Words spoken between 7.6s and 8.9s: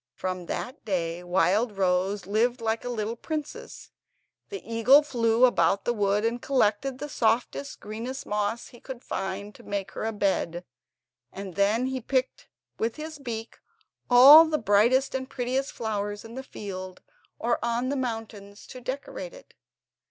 greenest moss he